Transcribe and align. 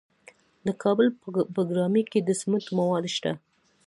د 0.65 0.67
کابل 0.83 1.07
په 1.21 1.27
بګرامي 1.55 2.03
کې 2.11 2.19
د 2.23 2.29
سمنټو 2.41 2.71
مواد 2.79 3.05
شته. 3.15 3.31